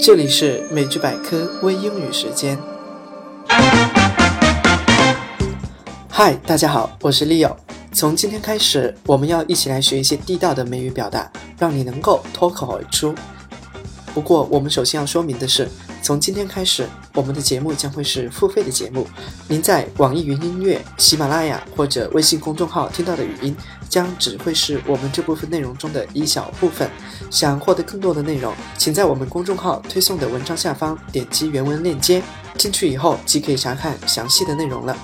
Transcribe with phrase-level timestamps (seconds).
[0.00, 2.58] 这里是美剧百科微英语时间。
[6.08, 7.54] 嗨，大家好，我是 Leo。
[7.92, 13.14] 从今天开始，我们要一起来学一些地道的美语表达，让你能够脱口而出。
[14.14, 15.68] 不过，我们首先要说明的是，
[16.02, 19.06] 从今天开始，我们的节目将会是付费的节目。
[19.48, 23.56] 您在网易云音乐、喜马拉雅或者微信公众号听到的语音，
[23.88, 26.90] 将只会是我们这部分内容中的一小部分。
[27.30, 32.22] 想获得更多的内容，请在我们公众号推送的文章下方点击原文链接，
[32.56, 34.96] 进去以后即可以查看详细的内容了。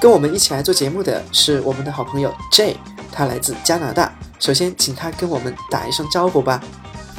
[0.00, 2.76] 跟我们一起来做节目的是我们的好朋友 J，
[3.12, 4.12] 他来自加拿大。
[4.38, 6.62] 首先，请他跟我们打一声招呼吧。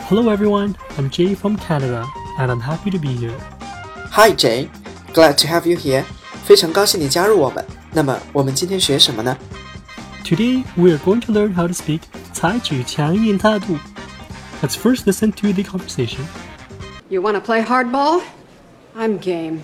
[0.08, 2.06] Hello everyone, I'm Jay from Canada,
[2.38, 3.34] and I'm happy to be here.
[4.12, 4.68] Hi Jay,
[5.14, 6.04] glad to have you here.
[6.44, 7.64] 非常高兴你加入我们。
[7.94, 9.38] 那么我们今天学什么呢
[10.25, 12.01] ？Today we are going to learn how to speak
[12.33, 13.79] 采取强硬态度。
[14.63, 16.25] Let's first listen to the conversation.
[17.09, 18.23] You want to play hardball?
[18.97, 19.61] I'm game.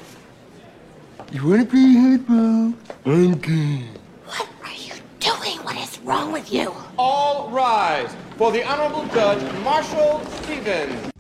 [1.32, 2.74] You want to play hardball?
[3.04, 3.88] I'm game.
[4.26, 5.58] What are you doing?
[5.64, 6.72] What is wrong with you?
[6.96, 11.10] All rise for the Honorable Judge Marshall Stevens.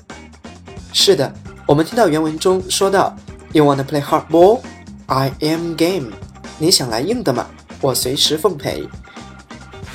[0.92, 1.32] 是的，
[1.66, 3.16] 我们听到原文中说到，
[3.52, 4.60] You want to play hardball?
[5.06, 6.12] I am game.
[6.58, 7.46] 你想来硬的吗？
[7.80, 8.86] 我随时奉陪。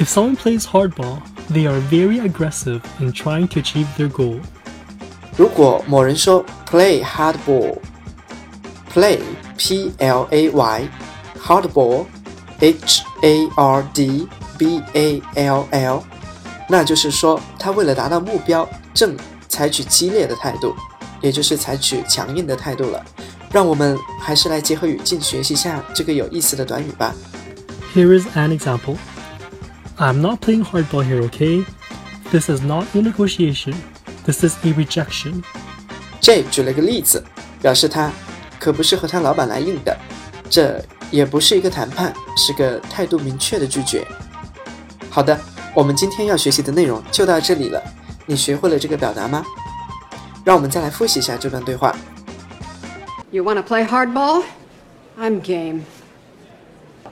[0.02, 4.40] If someone plays hardball, they are very aggressive in trying to achieve their goal.
[5.36, 9.20] 如果某人说 play hardball，play
[9.58, 10.90] p l a y
[11.40, 12.06] hardball
[12.60, 14.28] h a r d
[14.58, 16.04] b a l l，
[16.68, 19.16] 那就是说他为了达到目标，正
[19.48, 20.76] 采取激烈的态度，
[21.22, 23.04] 也就是采取强硬的态度了。
[23.52, 27.14] 让我们还是来结合语境学习一下这个有意思的短语吧。
[27.96, 28.98] Here is an example.
[30.03, 31.65] I'm not playing hardball here, okay?
[32.33, 33.73] This is not a negotiation.
[34.25, 35.45] This is a rejection.
[36.21, 37.23] Jay 举了个例子，
[37.61, 38.11] 表示他
[38.59, 39.97] 可不是和他老板来硬的，
[40.51, 44.05] 这也不是一个谈判，是个态度明确的拒绝。
[45.09, 45.39] 好的，
[45.73, 47.81] 我们今天要学习的内容就到这里了。
[48.27, 49.45] 你学会了这个表达吗？
[50.45, 51.95] 让我们再来复习一下这段对话。
[53.31, 54.43] You want to play hardball?
[55.17, 55.83] I'm game.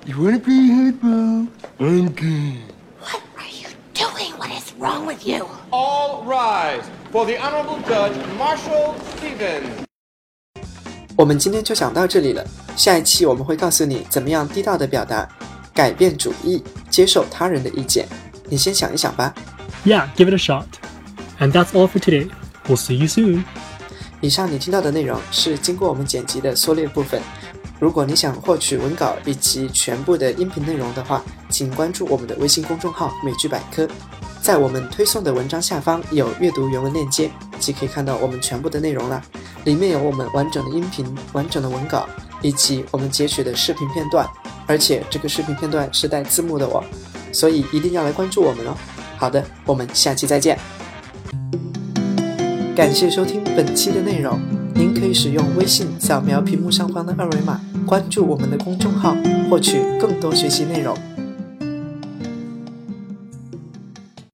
[0.04, 1.47] You want to play hardball?
[1.78, 2.62] I'm game.
[4.80, 5.46] Wrong with you?
[5.70, 6.82] All rise
[7.12, 9.84] for the Honorable Judge Marshall Stevens.
[11.16, 12.42] 我们今天就讲到这里了。
[12.76, 15.28] 下一期我们会告诉你怎么样地道的表达
[15.74, 18.08] 改变主意，接受他人的意见。
[18.48, 19.34] 你先想一想吧。
[19.84, 20.64] Yeah, give it a shot.
[21.38, 22.30] And that's all for today.
[22.66, 23.44] We'll see you soon.
[24.22, 27.20] 以上你听到的内容是经过我们剪辑的缩略部分。
[27.78, 33.86] 如果你想获取文稿以及全部的音频内容的话，请关注我们的微信公众号“美剧百科”。
[34.42, 39.22] 在我们推送的文章下方有阅读原文链接，即可以看到我们全部的内容了。
[39.64, 42.08] 里面有我们完整的音频、完整的文稿，
[42.40, 44.26] 以及我们截取的视频片段。
[44.66, 46.82] 而且这个视频片段是带字幕的哦，
[47.32, 48.74] 所以一定要来关注我们哦。
[49.18, 50.58] 好的，我们下期再见。
[52.74, 54.40] 感谢收听本期的内容。
[54.74, 59.14] 您可以使用微信扫描屏幕上方的二维码，关注我们的公众号，
[59.50, 60.96] 获取更多学习内容。